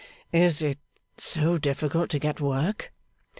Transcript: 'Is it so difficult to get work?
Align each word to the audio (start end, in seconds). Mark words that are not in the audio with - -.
'Is 0.33 0.63
it 0.63 0.79
so 1.19 1.59
difficult 1.59 2.09
to 2.09 2.17
get 2.17 2.41
work? 2.41 2.91